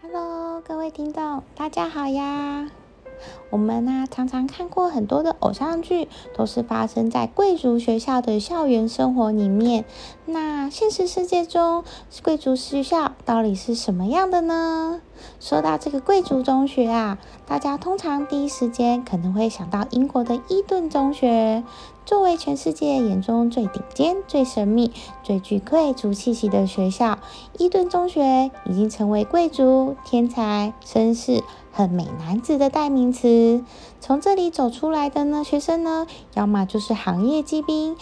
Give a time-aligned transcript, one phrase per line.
[0.00, 2.70] Hello，各位听众，大家好呀！
[3.50, 9.84] 我们呢常常看过很多的偶像剧，都是发生在贵族学校的校园生活里面。
[10.24, 11.82] 那现实世界中，
[12.22, 15.00] 贵族学校到底是什么样的呢？
[15.40, 21.64] 说到这个贵族中学啊，大家通常第一时间可能会想到英国的伊顿中学。
[22.04, 24.92] 作为全世界眼中最顶尖、最神秘、
[25.22, 27.18] 最具贵族气息的学校，
[27.58, 33.62] 伊顿中学已经成为贵族、天才、绅士和美男子的代名词。
[34.00, 37.94] 从这里走出来的呢，学生呢，要么就是行业精兵、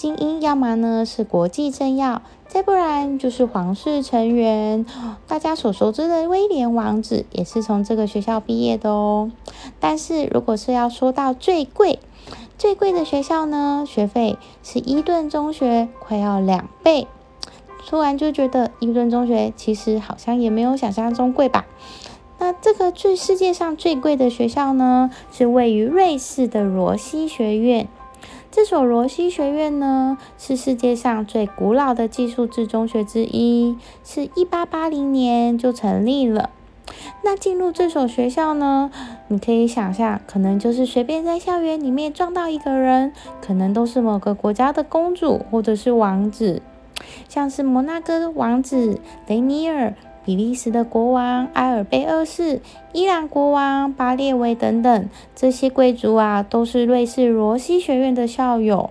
[0.00, 4.86] 精英，要么呢是国际政要，再不然就是皇室成员。
[5.26, 9.30] 大家所熟知的威廉王子也是从这个学校毕业的哦。
[9.78, 11.98] 但是如果是要说到最贵，
[12.56, 17.06] 最贵的学校呢，学费是伊顿中学快要两倍。
[17.86, 21.66] 突然就觉得伊顿中学其实好像也没有想象中贵吧？
[22.38, 27.86] 那这个最世界上最贵的学校呢，是位于瑞士的罗西学院。
[28.52, 36.50] 这所罗西学院呢，是世界上最古老的技术制中学之一，是一八八零年就成立了。
[37.22, 38.90] 那进入这所学校呢，
[39.28, 46.60] 你可以想象，可能就是随便在校园里面撞到一个人，可能都是某个国家的公主或者是王子，
[47.28, 48.98] 像是摩纳哥王子
[49.28, 49.94] 雷尼尔。
[50.24, 52.60] 比利时的国王埃尔贝二世、
[52.92, 58.90] 伊朗国王巴列维等等，这些贵族啊，都是瑞士罗西学院的校友。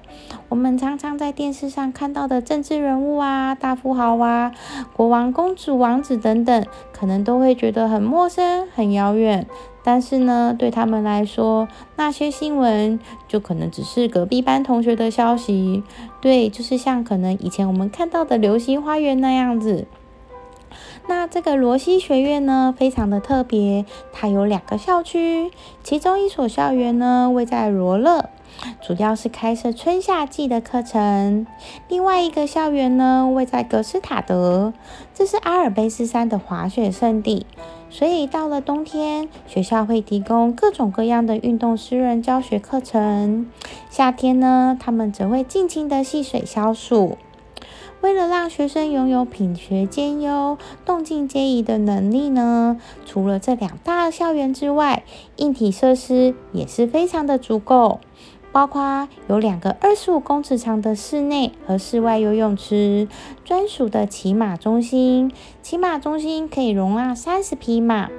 [0.50, 4.52] 我们常常在电视上看到的政治人物啊、大富豪啊、
[4.96, 9.46] 国王、公主、王子等等，可能都会觉得很陌生、很遥远。
[9.82, 15.84] 但是呢，对他们来说，那些新闻就可能只是隔壁班同学的消息。
[16.20, 19.86] 对，就是像可能以前我们看到的《流星花园》那样子。
[21.08, 25.52] 那这个罗西学院呢，非常的特别，它有两个校区，
[25.84, 28.30] 其中一所校园呢位在罗勒，
[28.82, 31.46] 主要是开设春夏季的课程；
[31.88, 34.74] 另外一个校园呢位在格斯塔德，
[35.14, 37.46] 这是阿尔卑斯山的滑雪胜地，
[37.90, 43.46] 所以到了冬天，学校会提供各种各样的运动私人教学课程；
[43.90, 47.18] 夏天呢，他们则会尽情的戏水消暑。
[48.02, 55.04] 为了让学生拥有品学兼优、动静皆宜的能力呢，除了这两大校园之外，
[55.36, 58.00] 硬体设施也是非常的足够，
[58.54, 63.10] 包括有两个二十五公尺长的室内和室外游泳池，
[63.44, 68.10] 专属的骑马中心，骑马中心可以容纳三十匹马。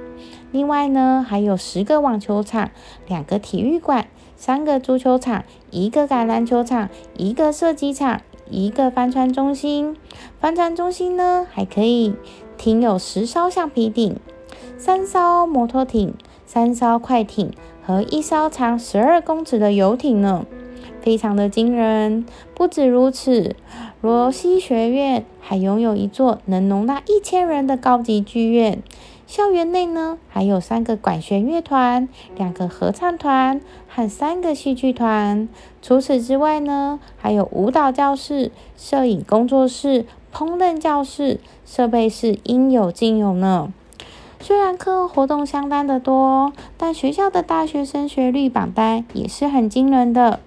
[0.51, 2.69] 另外呢，还有十个网球场、
[3.07, 4.05] 两个体育馆、
[4.35, 8.21] 三个足球场、一个橄榄球场、一个射击场。
[8.51, 9.95] 一个帆船中心，
[10.39, 12.13] 帆船中心呢还可以
[12.57, 14.17] 停有十艘橡皮艇、
[14.77, 16.13] 三艘摩托艇、
[16.45, 17.51] 三艘快艇
[17.81, 20.45] 和一艘长十二公尺的游艇呢，
[20.99, 22.25] 非常的惊人。
[22.53, 23.55] 不止如此，
[24.01, 28.83] 罗西学院还拥有一座能容纳一千人的高级剧院。
[29.31, 35.47] 校园内呢，还有三个管弦乐团、两个合唱团和三个戏剧团。
[35.81, 43.71] 除此之外呢，还有舞蹈教室、摄影工作室、烹饪教室，设备是应有尽有呢。
[44.41, 50.41] 虽然课后活动相当的多，但学校的大学升学率榜单也是很惊人的。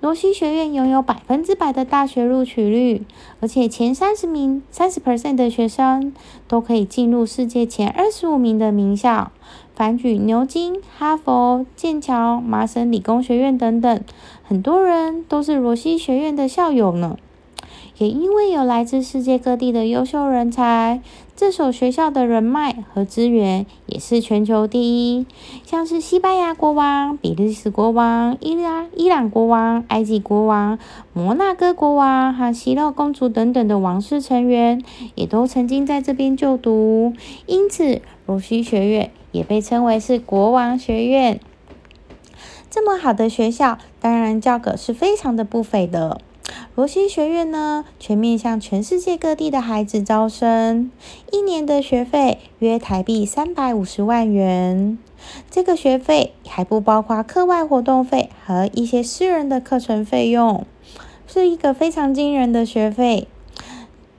[0.00, 3.02] 罗西学院拥有百分之百的大学录取率，
[3.40, 6.12] 而且前三十名、三十 percent 的学生
[6.46, 9.32] 都可以进入世界前二十五名的名校，
[9.74, 14.00] 反举牛津、哈佛、剑桥、麻省理工学院等等，
[14.44, 17.16] 很多人都是罗西学院的校友呢。
[17.98, 21.00] 也因为有来自世界各地的优秀人才，
[21.34, 25.26] 这所学校的人脉和资源也是全球第一。
[25.64, 30.78] 像是西班牙国王、比利时国王、伊拉伊朗国王、埃及国王、
[31.14, 34.82] 摩纳哥国王和希腊公主等等的王室成员，
[35.14, 37.14] 也都曾经在这边就读。
[37.46, 41.40] 因此，罗西学院也被称为是国王学院。
[42.68, 46.20] 这么好的学校，当然价格是非常的不菲的。
[46.74, 50.90] 罗西学院呢，全面向全世界各地的孩子招生，
[51.32, 54.98] 一年的学费约台币三百五十万元。
[55.50, 60.66] 这个学费还不包括课外活动费和一些私人的课程费用，
[61.26, 63.26] 是一个非常惊人的学费。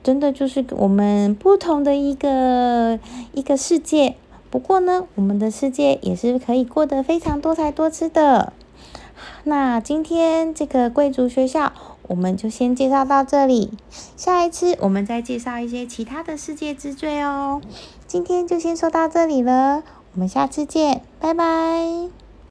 [0.02, 2.98] 真的就是我们不同的一个
[3.34, 4.16] 一个世界。
[4.50, 8.52] 不过呢，我们的世界也是可以过得非常多才多姿的。
[9.44, 11.72] 那今天这个贵族学校。
[12.08, 13.70] 我们就先介绍到这里，
[14.16, 17.60] 下一次我们再介绍一些其他的世界之最哦。
[18.06, 19.84] 今天就先说到这里了，
[20.14, 22.17] 我们下次见，拜拜。